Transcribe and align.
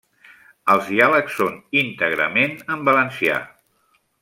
Els 0.75 0.87
diàlegs 0.93 1.35
són 1.41 1.59
íntegrament 1.83 2.57
en 2.77 2.83
valencià. 2.91 3.37